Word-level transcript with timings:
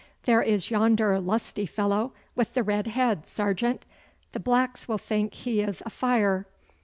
There 0.23 0.41
is 0.41 0.71
yonder 0.71 1.19
lusty 1.19 1.67
fellow 1.67 2.13
with 2.35 2.55
the 2.55 2.63
red 2.63 2.87
head, 2.87 3.27
sergeant! 3.27 3.85
The 4.31 4.39
blacks 4.39 4.87
will 4.87 4.97
think 4.97 5.35
he 5.35 5.61
is 5.61 5.83
a 5.85 5.91
fire. 5.91 6.47